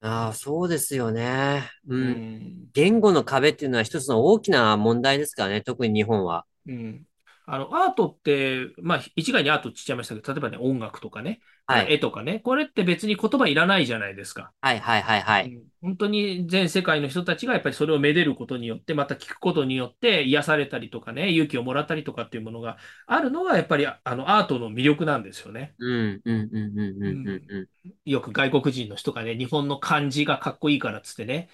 [0.00, 1.70] ああ、そうですよね。
[1.86, 2.24] ううん。
[2.38, 2.68] ん。
[2.72, 6.46] 言語の壁っていうのは一つの大きな問題ですからね、特に日本は。
[6.66, 7.06] うん。
[7.46, 11.94] あの、アートって、まあ、一概にアートって言っちゃいましたけど、例えばね、音楽とかね、はい。
[11.94, 14.52] 絵とかね、これって別に言葉いらないじゃないですか。
[14.60, 15.54] はいはいはいはい。
[15.54, 25.74] うん本当に全世界の人たちがやっぱりそれをめでることによって、また聞くことによって癒されたりとかね、勇気をもらったりとかっていうものがあるのが、やっぱりあのアートの魅力なんですよね。
[25.78, 27.28] うん、うん、うん、うん、うん、うん。
[27.28, 27.68] うん、うん
[28.06, 31.50] よく外国人の人がね、日本の漢字がかっこいいからっつってね、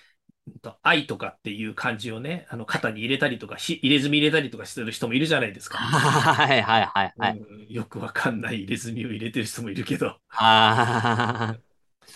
[0.83, 5.79] 愛とかっていう漢字をね、あの肩に入れたりとかし、入れ墨入れたりとかしてる人もいるじゃないですか。
[5.79, 7.39] はいはいはいはい。
[7.39, 10.17] うん、よくわかんない入れ墨を入れてる人もいるけど。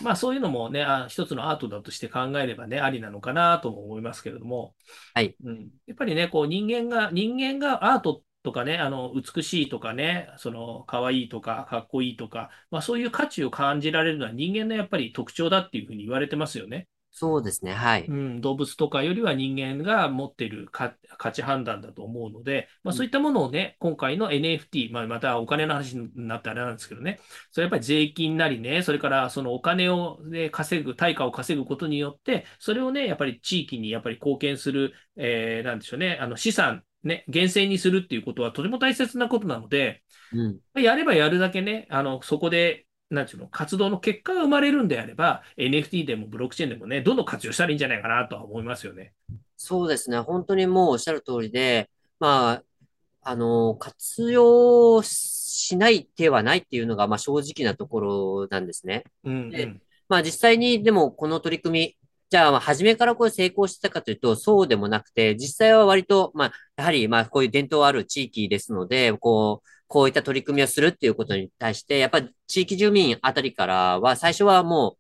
[0.03, 4.75] まあそういうのもね、あ、一つのアートだとして考えればね、ありなのかなとも思いますけれども、
[5.15, 5.37] はい。
[5.45, 16.89] うん、やっぱりね、こう人間が、人間がアートとかね、あの美しいとかね、その可愛いとかかっこいいとか、まあそういう価値を感じられるのは人間のやっぱり特徴だっていうふうに言われてますよね。
[17.17, 17.73] そうですね。
[17.73, 18.07] はい。
[18.09, 27.21] うん、動物とかよりは人間が持っている価価値判断だと思うので、まあ、そういったものをね、今回の NFT、まあ、またお金の話になってあれなんですけどね、
[27.53, 40.49] それやっぱり税金なりね、それからそのお金を、ね、稼ぐ、対価を稼ぐことによって、それをね、やっぱり地域にやっぱり貢献する、えー、なんでしょうね、あの資産、ね、厳正にするっていうことはとても大切なことなので、う
[40.81, 40.83] ん。
[40.83, 49.13] やればやるだけね、あの、そこでなんていうの、活動の結果が生まれるんであれば、NFT でもブロックチェーンでもね、どんどん活用したらいいんじゃないかなとは思いますよね。
[49.57, 50.19] そうですね。
[50.19, 52.63] 本当にもうおっしゃる通りで、まあ、
[53.23, 59.05] あの、活用しない手はないっていうのが、まあ正直なところなんですね。
[59.25, 59.83] うんうで、ん。
[60.09, 61.97] まあ実際にでもこの取り組み、
[62.31, 74.97] じゃあ初めからこれ成功してたかというと、そうでもなくて、実際は割と、まあ、やはり、まあ、こういう伝統ある地域ですので、こう、こういった取り組みをするっていうことに対して、やっぱり地域住民あたりからは、最初はも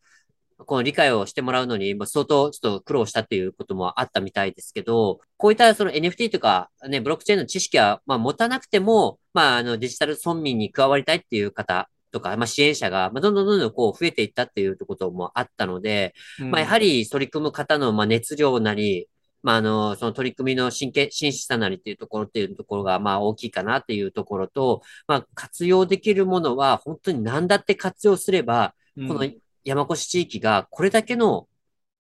[0.60, 16.82] う、この理解をしてもらうのに、相当ちょっと苦労したっていうこともあったみたいですけど、こういったその NFT とかね、ブロックチェーンの知識は、まあ持たなくても、まああのデジタル村民に加わりたいっていう方とか、まあ支援者が、まあどんどんどんどんこう増えていったっていうこともあったので、まあやはうん。
[16.82, 19.08] り取り組む方のまあ熱量なり、
[19.44, 29.38] まあ、あの、その取り組みの真剣、真摯さなりっていうところっていうところが、まあ、大きいかなっていうところと、まあ、活用できるものは、本当に何だって活用すれば、このうん。
[29.64, 31.46] 山越地域がこれだけの、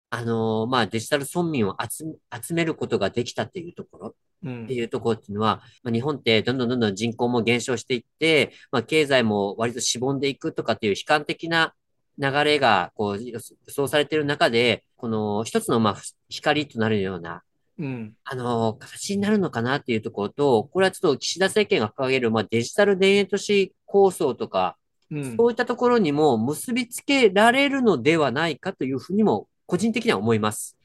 [0.09, 4.07] あの、まあ、デジタル村民を集め、集めることができたっていうところ。
[4.09, 4.11] っ
[4.47, 4.71] てうん。
[4.71, 11.73] いうところっていうのは、まあ、日本ってどんどんどんどん人口も減少していって、まあ、経済も割としぼんでいくとかっていう悲観的な
[12.17, 15.97] 流れがこう予想されている中で、この一つのまあ
[16.29, 17.43] 光となるような、
[17.77, 18.13] うん。
[18.23, 24.77] あの、形になるのかなっていうところと、これはちょっと岸田政権が掲げる、まあ、デジタル田園都市構想とか、
[25.11, 25.37] うん。
[25.37, 30.77] そういったところにも結びつけられるのではないかというふうにも、個人的には思います。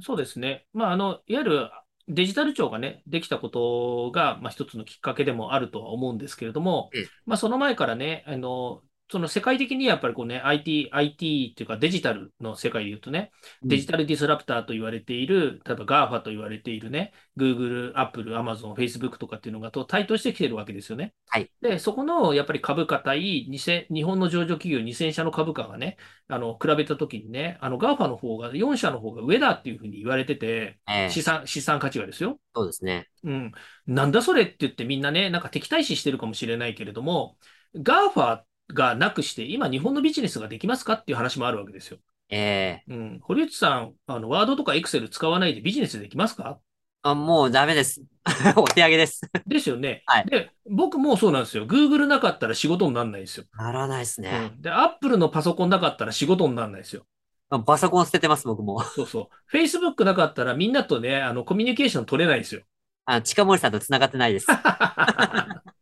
[0.00, 0.66] そうですね。
[0.72, 1.70] まあ、あの、いわゆる
[2.06, 13.30] デジタル庁がね、できたことが、まあ、一つのきっかけでもあるとは思うんですけれども、えまあ、その前からね、あの、その世界的にやっぱりこうね、IT、IT っていうかデジタルの世界で言うとね、
[13.62, 13.68] うん。
[13.68, 21.14] デジタルディスラプターと言われている、例えば GAFA と言われているね、Google、Apple、Amazon、Facebook とかっていうのがと台頭してきてるわけですよね。
[21.28, 21.50] はい。
[21.62, 25.96] で、そこのやっぱり株価対2000日本の上場企業2000社の株価がね、
[26.28, 32.38] あの、比べたときにね、あの、GAFA の方が、4社の方が上だっていうふうに言われてて、ええ、資産、資産価値がですよ。
[32.54, 33.08] そうですね。
[33.24, 33.52] うん。
[33.86, 37.36] なんだそれって言ってみんなね、なんか敵対視してるかもしれないけれども、
[37.74, 38.42] GAFA
[38.72, 41.98] がなくして今日本のビジネスができますかっていう話もあるわけですよ。
[42.30, 43.20] ええ、うん。
[43.22, 46.58] 堀内さん、あの、ワードとかエクセル使わないでビジネスできますか？
[47.02, 48.02] あ、もうダメです。
[48.56, 49.22] お手上げです。
[49.46, 50.02] ですよね。
[50.06, 50.26] はい。
[50.26, 51.66] で、僕もそうなんですよ。
[51.66, 53.44] Google なかったら仕事にならないですよ。
[53.56, 54.50] ならないですね。
[54.54, 54.60] うん。
[54.60, 57.06] で、Apple のパソコンなかったら仕事にならないですよ。
[57.50, 58.82] あパソコン捨ててます、僕も。
[58.82, 59.56] そうそう。
[59.56, 62.60] Facebook なかったらみんなとね、あの、コミュニケーション取れないですよ。
[63.06, 64.46] あ、近森さんと繋がってないです。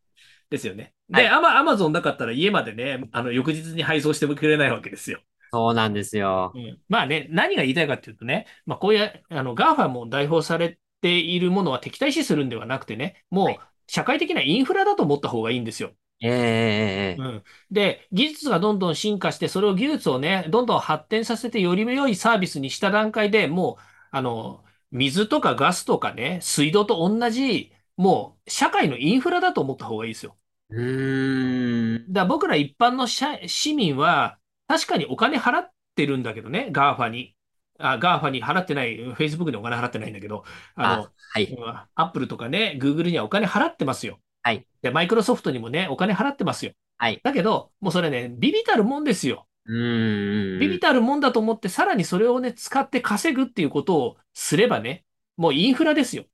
[0.51, 0.95] ですよね。
[1.09, 1.31] で、はい。
[1.31, 5.21] アマ、アマゾンなかったら家までね、あの、翌日に配送してもくれないわけですよ。
[5.53, 6.55] そうなんですよ。
[6.55, 6.83] うん。
[6.89, 13.63] まあね、何が言いたいかっていうとね、まあこういう、あの、GAFA も代表されているものは敵対視するんではなくてね、もはい。
[13.63, 15.93] う社会的なインフラだと思った方がいいんですよ。
[16.21, 17.45] ええ、ええ、ええうん。
[17.71, 30.37] で、技術がどんどん進化して、それを技術をね、どんどん発展させてより良いサービスにした段階でもう、あの、水とかガスとかね、水道と同じ、もう社会のインフラだと思った方がいいですよ。
[30.71, 32.13] うーん。
[32.13, 37.35] だから僕ら一般の社市民は、確かにお金払ってるんだけどね、GAFA に。
[37.79, 41.57] あ、GAFA に払ってない、Facebook にお金払ってないんだけど、ああ、の、はい。
[41.95, 44.19] Apple とかね、Google にはお金払ってますよ。
[44.43, 44.67] はい。
[44.83, 46.73] で、マイクロソフトにもね、お金払ってますよ。
[46.99, 47.21] はい。
[47.23, 49.47] だけど、もうそれね、ビビたるもんですよ。
[49.67, 50.61] うーん。
[50.61, 55.05] ビビたるもんだと思って、さらにそれをね、使って稼ぐっていうことをすればね、
[55.37, 56.25] もうインフラですよ。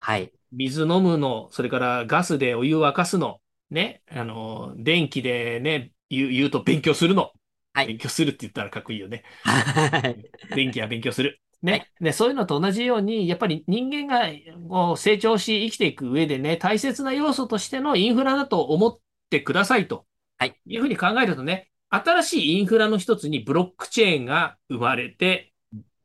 [0.00, 0.32] はい。
[0.52, 7.32] 水飲むの、それからガスでお湯沸かすの、ね、あの、電気でね、言う、言うと勉強するの。
[7.74, 7.86] はい。
[7.88, 9.24] 勉強するって言ったらかっこいいよね。
[9.42, 10.30] はい。
[10.54, 11.30] 電気は勉強する。
[11.30, 11.90] はいね。
[12.00, 14.28] ね、そういうのと同じように、やっぱり人間が
[14.68, 18.98] こう成長し生きていく上でね、大切な要素としてのインフラだと思っ
[19.30, 20.06] てくださいと。
[20.38, 20.56] はい。
[20.66, 25.52] いうふうに考えるとね、新しいインフラの一つにブロックチェーンが生まれて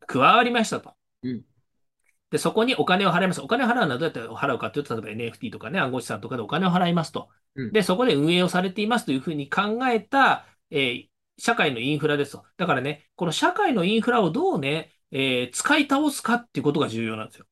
[0.08, 0.94] 加わりましたと。
[1.24, 1.44] うん
[2.34, 3.42] で、そこにお金を払います。
[3.42, 7.30] お金を払うのはどうやって払うかというと、例えば NFT とかね、暗号資産とかでお金を払いますと。
[7.56, 11.08] うんで、そこで運営をされていますというふうに考えた、えー
[11.40, 12.46] 社会のインフラですと。
[12.58, 17.46] だからね、この社会のインフラをどうね、えー使い倒すかっていうことが重要なんですよ。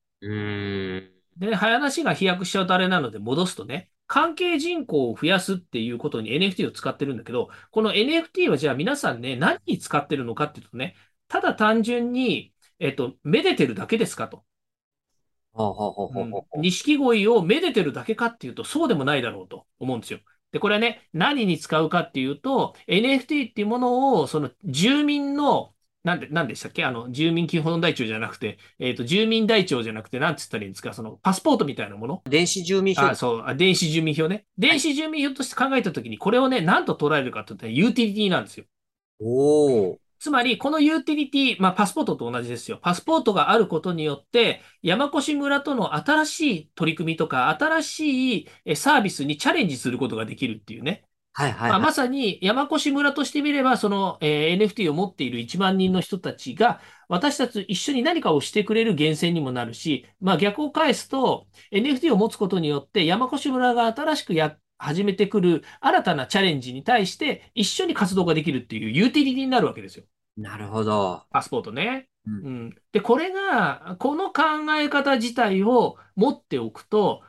[1.38, 10.96] で、話が飛躍しちゃうとあれなので戻すとね、関係人口を増やすっていうことに NFT を使ってるんだけど、この NFT はじゃあ皆さんね、何に使ってるのかっていうとね、
[11.28, 14.44] ただ単純に、えっと、めでてるだけですかと。
[16.58, 20.20] 錦鯉をめでてるだけかっていうと、そうでもないだろうと思うんですよ。
[20.52, 26.84] で、これはね、何に使うかっていうと、NFT っていうものを、その住民の、なんで、なんでしたっけ？
[26.84, 30.94] あの、住民基本台帳じゃなくて、えっと、住民台帳じゃなくて、なんつったらいいんですか？
[30.94, 32.22] その、パスポートみたいなもの？
[32.26, 34.46] 電子住民票あ、そう、あ電子住民票ね。
[34.58, 38.66] 電子住民票として考えたときに、これをね、何と捉えるかというと、ユーティリティなんですよ。
[39.22, 39.98] おー。
[40.22, 42.78] つまり、このユーティリティ、まあ、パスポートと同じですよ。
[42.82, 51.08] パスポートがあることによって、山越村との新しい取り組みとか、新しいえサービスにチャレンジすることができるっていうね。
[51.34, 51.82] まあ、はいはいはい。
[51.82, 70.06] まさに山越村としてみれば、その、えー NFT を持っている1万人の人たちが、私たちと一緒に何かをしてくれる源泉にもなるし、まあ、逆を返すと、NFT を持つことによって、山越村が新しくや始めてくる新たなチャレンジに対して、一緒に活動ができるっていうユーティリティになるわけですよ。
[70.38, 71.24] なるほど。
[71.32, 72.10] パスポートね。
[72.26, 72.76] うんうん。
[72.92, 74.42] で、これが、この考
[74.80, 77.22] え方自体を持っておくと、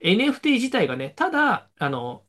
[0.00, 2.24] NFT 自体がね、ただ、あの、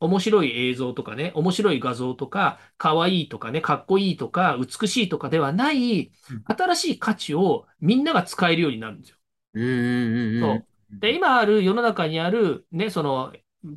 [0.00, 9.16] 面白い映像とかね、面白い画像とか、可愛いとかね、かっこいいとか、美しいとかではないうん、新しい価値をみんなが使えるようになるんですよ。
[9.54, 10.40] うんうんうんうん。
[10.40, 13.32] そうで、今ある世の中にある、ね、その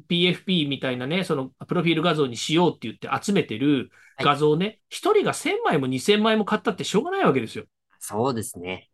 [0.10, 7.66] PFP みたいなね、そのプロフィール画像にしようって言って集めてる画像ね、一人が1000枚も2000枚も買ったってしょうがないわけですよ。
[8.00, 8.90] そうですね。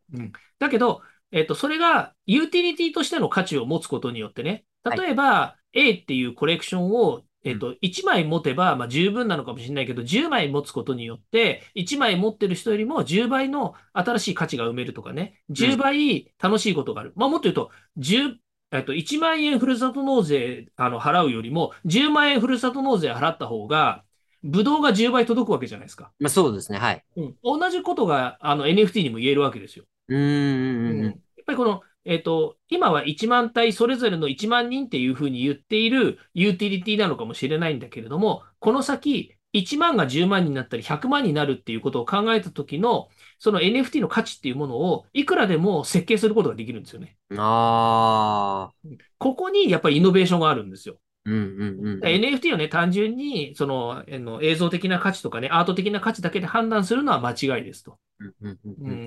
[0.59, 17.13] だけど、えっと、それがユーティリティとしての価値を持つことによってね、例えば A っていうコレクションを、えっと、1枚持てば、まあ、十分なのかもしれないけど、10枚持つことによって、1枚持ってる人よりも10倍の新しい価値が生めるとかね、10倍楽しいことがある。
[17.15, 18.35] まあ、もっと言うと、10、
[18.71, 24.03] えっと、1万円ふるさと納税あの払うよりも、10万円ふるさと納税払った方が、
[24.43, 26.11] ブドウが10倍届くわけじゃないですか。
[26.19, 26.77] まあそうですね。
[26.77, 27.03] はい。
[27.17, 29.85] うん、同じことがあの NFT にも言えるわけですよ。
[30.07, 31.13] うんやっ
[31.45, 43.09] ぱりこの、えっと、今は1万体それぞれの1万人っていうふうに言っているユーティリティなのかもしれないんだけれども、この先、1万が10万になったり100万になるっていうことを考えた時の、
[43.39, 47.17] その NFT の価値っていうものをいくらでも設計することができるんですよね。
[47.29, 47.37] うん。
[47.39, 48.89] ああ。
[49.17, 50.97] ここにやっぱりイノベーションがあるんですよ。
[51.25, 51.99] うんうんうん。
[51.99, 57.97] NFT をね、単純にそのあの映像的な価値とかね、アート的な価値だけで判断するのは間違いですと。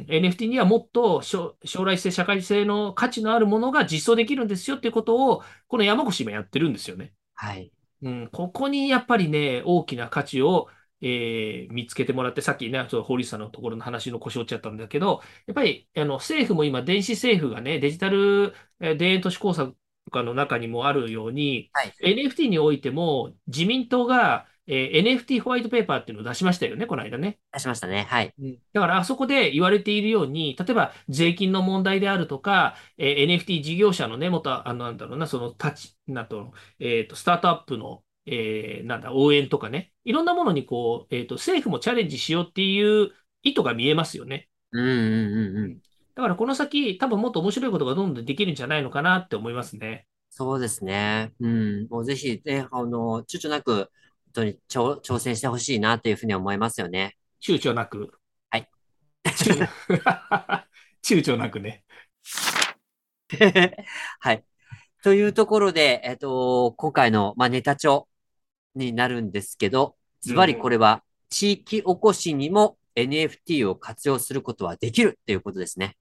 [0.09, 7.13] NFT にはもっと将将来性、社会性の価値のあるものが実装できるんですよっていうことを、この山越今やってるんですよね。
[7.35, 7.73] はい。
[8.03, 10.69] うん、ここにやっぱりね、大きな価値を、
[11.01, 21.93] えー見つけてもらって、さっきね、ちょっと堀内さんのところの話の腰折っちゃったんだけど、やっぱりあの政府も今、電子政府がね、デジタルえー田園都市工作とかの中にもあるように、はい。
[22.01, 27.39] NFT においても自民党が、えー NFT ホワイトペーパーっていうのを出しましたよね、この間ね。
[27.53, 28.07] 出しましたね。
[28.09, 28.35] はい。
[28.73, 43.11] だからあそこで言われているように、例えば税金の問題であるとか、えー NFT 事業者のね、もっと、あの、なんだろうな、その立ち、なんと、えっと、スタートアップの、えーなんだ、応援とかね、いろんなものにこう、えっと、政府もチャレンジしようっていう
[43.43, 44.49] 意図が見えますよね。
[44.73, 45.83] うんうんうんうん。
[46.15, 50.07] だからこの先、多分もっと面白いことがどんどんできるんじゃないのかなって思いますね。
[50.31, 51.33] そうですね。
[51.41, 51.89] うん。
[51.89, 53.91] もうぜひね、あの、躊躇なく、本
[54.33, 57.17] 当に挑挑戦してほしいなというふうに思いますよね。
[57.43, 58.13] 躊躇なく。
[58.51, 58.69] はい。
[59.25, 59.69] 躊
[61.03, 61.85] 躊躇なくね。
[64.21, 64.45] はい。
[65.03, 68.09] というところで、えっと、今回の、まあ、ネタ帳
[68.75, 75.97] になるんですけど、ズバリこれは地域おこしにも NFT を活用することはできるっていうことですね。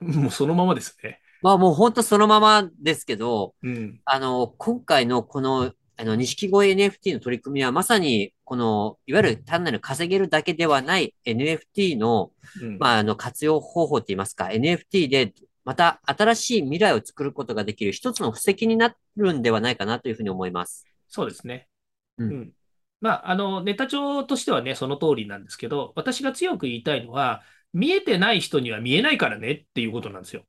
[0.00, 1.20] もうそのままですね。
[1.42, 4.00] まあもう本当そのままですけど、うん。
[4.04, 12.32] あの、今回のこの、あの、錦鯉 NFT の取り組みはまさに、この、いわゆる単なる稼げるだけではない NFT の、
[12.62, 12.78] うん。
[12.78, 20.86] まあ、あの、活用方法って言いますか、NFT で、また新しい未来を作ることができる一つの布石になるんではないかなというふうに思います。
[21.06, 21.68] そうですね。
[22.16, 22.52] ううんん。
[23.02, 27.42] まあ、あの、ネタ帳としてはね、その通りなんですけど、私が強く言いたいのは、
[27.74, 30.44] 見えてない人には見えないからねっていうことなんですよ。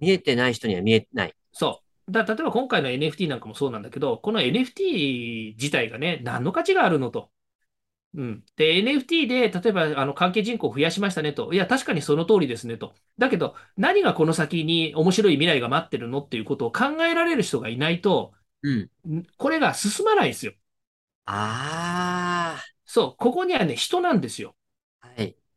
[0.00, 1.34] 見えてない人には見えない。
[1.50, 1.91] そう。
[2.10, 7.30] だ例えば今回の NFT なんかもそうなんだけど、この NFT 自体がね、何の価値があるのと。
[8.14, 8.44] うん。
[8.56, 11.52] で、NFT で、例えば、あの、関係人口を増やしましたねと。
[11.54, 12.94] いや、確かにその通りですねと。
[13.18, 18.90] だけど、何がこの先に面白い未来が待ってるのっていうことを考えられる人がいないと、うん。
[19.08, 20.52] んこれが進まないですよ。
[21.24, 23.16] あそう。
[23.16, 24.54] ここにはね、人なんですよ。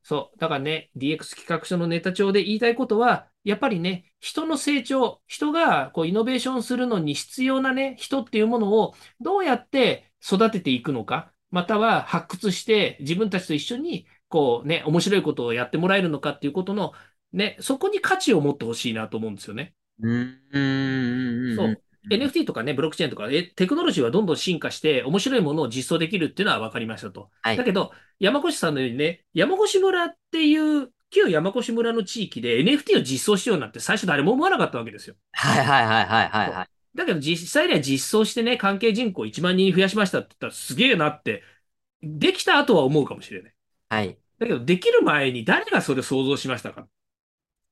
[0.07, 0.39] そう。
[0.39, 16.93] だからね、DX 企画書のネタ帳で言いたいことは、やっぱりね、人の成長、人がこうイノベーションするのに必要なね、人っていうものをどうやって育てていくのか、または発掘して自分たちと一緒にこうね、面白いことをやってもらえるのかっていうことの、
[17.33, 19.73] ね、そこに価値を持ってほしいなと思うんですよね。
[20.01, 21.55] うーん。
[21.55, 21.81] そう。
[22.09, 27.29] NFT とかね、ブロックチェーンとか、えテクノロジーはどんどん進化して、面白いものを実装できるっていうのは分かりましたと。
[27.41, 35.15] はいだけど、山越さんのようにね、山越村っていう、旧山越村の地域で NFT を実装しようなんて最初誰も思わなかったわけですよ。
[35.31, 36.67] はいはいはいはいはいはい。
[36.97, 41.43] だけど実際には実装してね、関係人口1万人増やしましたって言ったらすげえなって、
[42.01, 43.53] できた後は思うかもしれない。
[43.89, 44.17] はい。
[44.39, 46.87] だけど、できる前に誰がそれを想像しましたか？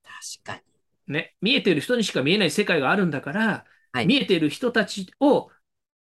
[0.03, 0.61] 確か
[1.07, 1.13] に。
[1.13, 5.49] ね、見えてる人にしか見えない世界があるんだから、はい見えてる人たちを、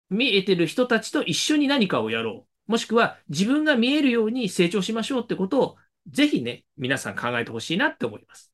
[0.09, 2.71] 見えてる人たちと一緒に何かをやろう。
[2.71, 5.77] もしくは自分が見えるように成長しましょうってことを、
[6.07, 8.51] ぜひね、皆さん考えてほしいなって思います。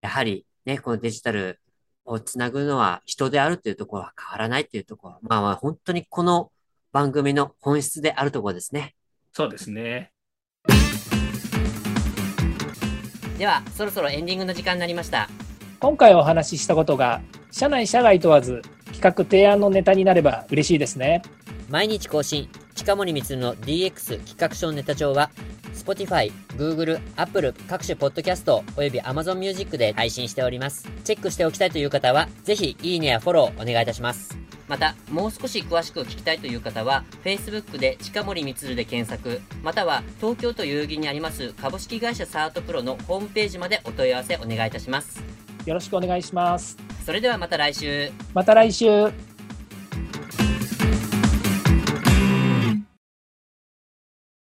[0.00, 1.60] やはりね、このデジタル
[2.04, 6.50] をつなぐのは人であるというところは変わらないというところは、まあまあ本当にこの
[6.90, 8.94] 番組の本質であるところですね。
[9.32, 10.12] そうですね。
[13.38, 15.28] では、そろそろエンディングの時間になりました。
[15.82, 17.20] 今回お話ししたことが
[17.50, 18.62] 社内社外問わず
[18.92, 21.22] 企画提案のネタになれば嬉しいですね
[21.68, 25.30] 毎日更新、近森光の DX 企画書ネタ帳は、
[25.74, 30.88] Spotify、Google、Apple 各種ポッドキャストおよび Amazon Music で配信しております。
[31.02, 34.38] チェックしておきたいという方は、ぜひいいねやフォローお願いいたします。
[34.68, 45.42] また、もう少し詳しく聞きたいという方は、Facebook で近森光で検索、または東京都代々木にあります株式会社サートプロのホームページまでお問い合わせお願いいたします。
[45.66, 48.10] よろしくお願いしますそれではまた来週。
[48.32, 49.12] また来週